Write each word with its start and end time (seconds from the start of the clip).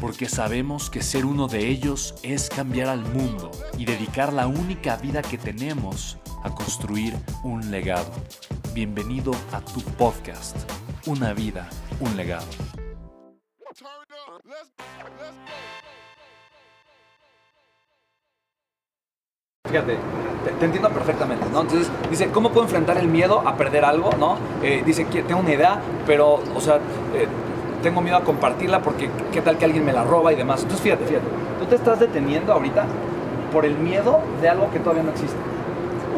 porque 0.00 0.28
sabemos 0.28 0.90
que 0.90 1.02
ser 1.02 1.24
uno 1.24 1.48
de 1.48 1.68
ellos 1.68 2.14
es 2.22 2.48
cambiar 2.48 2.88
al 2.88 3.00
mundo 3.00 3.50
y 3.78 3.84
dedicar 3.84 4.32
la 4.32 4.46
única 4.46 4.96
vida 4.96 5.22
que 5.22 5.38
tenemos 5.38 6.18
a 6.42 6.54
construir 6.54 7.14
un 7.42 7.70
legado. 7.70 8.10
Bienvenido 8.74 9.32
a 9.52 9.60
tu 9.60 9.80
podcast, 9.80 10.56
Una 11.06 11.32
vida, 11.32 11.68
un 12.00 12.16
legado. 12.16 12.46
Fíjate, 19.68 19.98
te, 20.58 20.64
entiendo 20.64 20.90
perfectamente, 20.90 21.44
¿no? 21.50 21.62
Entonces, 21.62 21.90
dice, 22.10 22.28
¿cómo 22.30 22.50
puedo 22.50 22.66
enfrentar 22.66 22.98
el 22.98 23.08
miedo 23.08 23.40
a 23.46 23.56
perder 23.56 23.84
algo, 23.84 24.10
¿no? 24.18 24.38
Eh, 24.62 24.82
dice, 24.84 25.04
tengo 25.04 25.40
una 25.40 25.52
idea, 25.52 25.80
pero, 26.06 26.40
o 26.54 26.60
sea, 26.60 26.76
eh, 27.14 27.26
tengo 27.86 28.00
miedo 28.00 28.16
a 28.16 28.22
compartirla 28.22 28.80
porque 28.80 29.08
qué 29.32 29.40
tal 29.40 29.58
que 29.58 29.64
alguien 29.64 29.84
me 29.84 29.92
la 29.92 30.02
roba 30.02 30.32
y 30.32 30.36
demás. 30.36 30.62
Entonces, 30.62 30.82
fíjate, 30.82 31.04
fíjate, 31.04 31.26
tú 31.60 31.66
te 31.66 31.76
estás 31.76 32.00
deteniendo 32.00 32.52
ahorita 32.52 32.84
por 33.52 33.64
el 33.64 33.78
miedo 33.78 34.18
de 34.42 34.48
algo 34.48 34.68
que 34.72 34.80
todavía 34.80 35.04
no 35.04 35.10
existe. 35.10 35.36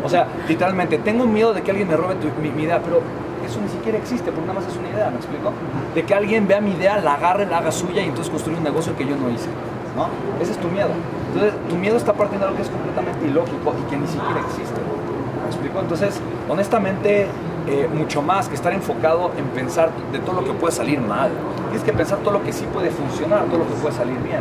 O 0.02 0.08
sea, 0.08 0.26
literalmente, 0.48 0.96
tengo 0.96 1.26
miedo 1.26 1.52
de 1.52 1.60
que 1.60 1.70
alguien 1.70 1.88
me 1.88 1.96
robe 1.98 2.14
mi, 2.40 2.62
idea, 2.62 2.80
pero 2.82 3.02
eso 3.44 3.60
ni 3.60 3.68
siquiera 3.68 3.98
existe, 3.98 4.32
porque 4.32 4.46
nada 4.46 4.60
más 4.60 4.66
es 4.66 4.78
una 4.78 4.88
idea, 4.88 5.10
¿me 5.10 5.16
explico? 5.16 5.52
De 5.94 6.04
que 6.04 6.14
alguien 6.14 6.48
vea 6.48 6.62
mi 6.62 6.70
idea, 6.70 6.96
la 7.02 7.14
agarre, 7.14 7.44
la 7.44 7.58
haga 7.58 7.70
suya 7.70 8.00
y 8.00 8.06
entonces 8.06 8.30
construya 8.30 8.56
un 8.56 8.64
negocio 8.64 8.96
que 8.96 9.04
yo 9.04 9.14
no 9.16 9.28
hice, 9.28 9.50
¿no? 9.94 10.08
Ese 10.40 10.52
es 10.52 10.58
tu 10.58 10.68
miedo. 10.68 10.88
Entonces, 11.34 11.52
tu 11.68 11.76
miedo 11.76 11.98
está 11.98 12.14
partiendo 12.14 12.46
de 12.46 12.52
algo 12.52 12.56
que 12.56 12.62
es 12.62 12.70
completamente 12.70 13.26
ilógico 13.26 13.74
y 13.78 13.90
que 13.90 13.96
ni 13.98 14.06
siquiera 14.06 14.40
existe. 14.40 14.80
¿Me 15.42 15.48
explico? 15.48 15.80
Entonces, 15.80 16.18
honestamente, 16.48 17.26
eh, 17.70 17.86
mucho 17.92 18.22
más 18.22 18.48
que 18.48 18.54
estar 18.54 18.72
enfocado 18.72 19.30
en 19.36 19.44
pensar 19.48 19.90
de 20.10 20.18
todo 20.20 20.40
lo 20.40 20.44
que 20.44 20.52
puede 20.52 20.72
salir 20.72 21.00
mal. 21.00 21.30
Tienes 21.68 21.84
que 21.84 21.92
pensar 21.92 22.18
todo 22.20 22.32
lo 22.32 22.42
que 22.42 22.50
sí 22.50 22.66
puede 22.72 22.90
funcionar, 22.90 23.44
todo 23.44 23.58
lo 23.58 23.68
que 23.68 23.74
puede 23.74 23.94
salir 23.94 24.16
bien. 24.20 24.40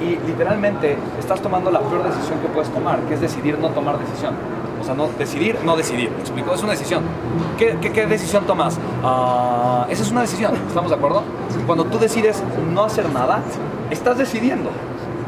Y 0.00 0.16
literalmente 0.26 0.96
estás 1.18 1.42
tomando 1.42 1.70
la 1.70 1.80
peor 1.80 2.02
decisión 2.02 2.38
que 2.40 2.48
puedes 2.48 2.70
tomar, 2.70 3.00
que 3.00 3.14
es 3.14 3.20
decidir 3.20 3.58
no 3.58 3.68
tomar 3.68 3.98
decisión. 3.98 4.34
O 4.80 4.84
sea, 4.84 4.94
no 4.94 5.08
decidir, 5.18 5.58
no 5.64 5.76
decidir. 5.76 6.10
¿Me 6.10 6.20
explico? 6.20 6.54
Es 6.54 6.62
una 6.62 6.72
decisión. 6.72 7.02
¿Qué, 7.58 7.76
qué, 7.78 8.06
decisión 8.06 8.44
tomas? 8.46 8.78
Uh, 9.02 9.90
esa 9.90 10.02
es 10.02 10.10
una 10.10 10.22
decisión. 10.22 10.54
¿Estamos 10.66 10.90
de 10.90 10.96
acuerdo? 10.96 11.22
Cuando 11.66 11.84
tú 11.84 11.98
decides 11.98 12.42
no 12.72 12.84
hacer 12.84 13.08
nada, 13.10 13.42
estás 13.90 14.16
decidiendo. 14.16 14.70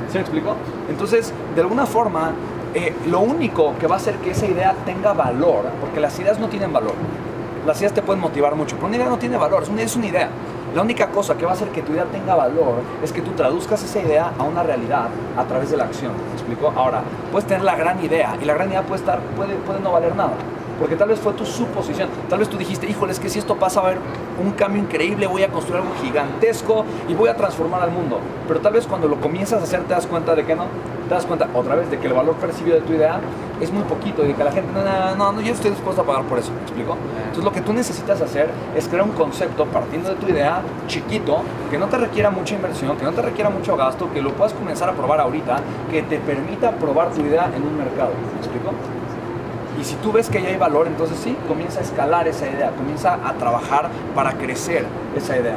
¿Se 0.08 0.14
me 0.14 0.22
explico? 0.22 0.56
Entonces, 0.88 1.32
de 1.54 1.60
alguna 1.60 1.84
forma, 1.84 2.32
eh, 2.74 2.92
lo 3.06 3.20
único 3.20 3.74
que 3.78 3.86
va 3.86 3.96
a 3.96 3.98
hacer 3.98 4.16
que 4.16 4.32
esa 4.32 4.46
idea 4.46 4.74
tenga 4.84 5.12
valor, 5.12 5.66
porque 5.80 6.00
las 6.00 6.19
ideas 6.19 6.40
no 6.40 6.48
tienen 6.48 6.72
valor, 6.72 6.94
las 7.66 7.78
ideas 7.78 7.92
te 7.92 8.02
pueden 8.02 8.20
motivar 8.20 8.54
mucho, 8.54 8.76
pero 8.76 8.88
una 8.88 8.97
idea 8.97 9.08
no 9.08 9.19
tiene 9.19 9.36
valor, 9.36 9.62
es 9.62 9.69
una, 9.69 9.82
es 9.82 9.97
una 9.97 10.06
idea. 10.06 10.28
La 10.75 10.82
única 10.82 11.08
cosa 11.08 11.36
que 11.36 11.44
va 11.44 11.52
a 11.52 11.54
hacer 11.54 11.69
que 11.69 11.82
tu 11.82 11.92
idea 11.92 12.04
tenga 12.04 12.34
valor 12.34 12.82
es 13.02 13.12
que 13.12 13.22
tú 13.22 13.30
traduzcas 13.32 13.82
esa 13.84 14.00
idea 14.00 14.32
a 14.36 14.42
una 14.42 14.64
realidad 14.64 15.06
a 15.36 15.44
través 15.44 15.70
de 15.70 15.76
la 15.76 15.84
acción. 15.84 16.12
¿Me 16.12 16.32
explico? 16.32 16.72
Ahora, 16.75 17.02
puedes 17.30 17.47
tener 17.47 17.62
la 17.62 17.76
gran 17.76 18.04
idea 18.04 18.36
y 18.42 18.44
la 18.44 18.54
gran 18.54 18.70
idea 18.70 18.82
puede, 18.82 19.00
estar, 19.00 19.20
puede, 19.36 19.54
puede 19.54 19.78
no 19.80 19.92
valer 19.92 20.16
nada. 20.16 20.32
Porque 20.80 20.97
tal 20.97 21.08
vez 21.08 21.20
fue 21.20 21.32
tu 21.34 21.47
suposición. 21.47 22.08
Tal 22.28 22.41
vez 22.41 22.48
tú 22.48 22.56
dijiste, 22.58 22.88
híjole, 22.88 23.12
es 23.12 23.20
que 23.20 23.28
si 23.28 23.38
esto 23.38 23.54
pasa 23.54 23.81
va 23.81 23.86
a 23.86 23.91
haber 23.92 24.02
un 24.44 24.50
cambio 24.52 24.82
increíble, 24.82 25.28
voy 25.28 25.44
a 25.44 25.48
construir 25.48 25.81
algo 25.81 25.94
gigantesco 26.02 26.84
y 27.08 27.14
voy 27.14 27.28
a 27.28 27.36
transformar 27.36 27.82
al 27.82 27.92
mundo. 27.92 28.19
Pero 28.48 28.60
tal 28.60 28.72
vez 28.72 28.86
cuando 28.86 29.06
lo 29.06 29.20
comienzas 29.20 29.60
a 29.60 29.62
hacer 29.62 29.84
te 29.84 29.94
das 29.94 30.08
cuenta 30.08 30.34
de 30.34 30.44
que 30.44 30.56
no. 30.56 30.64
Te 31.09 31.15
das 31.15 31.26
cuenta 31.26 31.48
otra 31.53 31.75
vez 31.75 31.91
de 31.91 31.98
que 31.98 32.06
el 32.06 32.15
valor 32.15 32.34
percibido 32.37 32.76
de 32.76 32.82
tu 32.82 32.94
idea 32.94 33.20
es 33.60 33.70
muy 33.70 33.82
poquito 33.84 34.25
y 34.25 34.28
de 34.28 34.34
que 34.34 34.42
la 34.42 34.53
gente, 34.53 34.70
no, 34.72 35.15
no, 35.16 35.32
no, 35.32 35.41
yo 35.41 35.53
estoy 35.53 35.70
dispuesto 35.70 36.03
a 36.03 36.04
pagar 36.04 36.25
por 36.25 36.38
eso. 36.38 36.50
¿Me 36.53 36.62
explico? 36.62 36.97
Entonces 37.19 37.44
lo 37.44 37.53
que 37.53 37.60
tú 37.60 37.72
necesitas 37.72 38.20
hacer 38.20 38.48
es 38.75 38.88
crear 38.88 39.04
un 39.04 39.12
concepto 39.12 39.66
partiendo 39.66 40.10
de 40.10 40.16
tu 40.16 40.28
idea 40.28 40.62
chiquito, 40.87 41.43
que 41.70 41.78
no 41.78 41.87
te 41.87 41.98
requiera 41.98 42.31
mucha 42.31 42.54
inversión, 42.54 42.97
que 42.97 43.04
no 43.04 43.12
te 43.12 43.22
requiera 43.22 43.50
mucho 43.50 43.76
gasto, 43.76 44.10
que 44.12 44.22
lo 44.22 44.32
puedas 44.32 44.54
comenzar 44.54 44.88
a 44.88 44.93
probar 44.93 45.20
ahorita, 45.20 45.59
que 45.91 46.03
te 46.03 46.19
permita 46.19 46.70
probar 46.72 47.10
tu 47.10 47.20
idea 47.20 47.50
en 47.54 47.62
un 47.62 47.76
mercado. 47.76 48.10
¿Me 48.32 48.38
explico? 48.38 48.70
Y 49.78 49.84
si 49.84 49.97
tú 49.97 50.12
ves 50.12 50.31
que 50.31 50.41
ya 50.41 50.48
hay 50.48 50.56
valor, 50.56 50.87
entonces 50.87 51.19
sí, 51.19 51.37
comienza 51.48 51.81
a 51.81 51.82
escalar 51.82 52.26
esa 52.28 52.48
idea, 52.48 52.70
comienza 52.70 53.19
a 53.25 53.32
trabajar 53.34 53.91
para 54.14 54.32
crecer 54.32 54.87
esa 55.16 55.37
idea. 55.37 55.56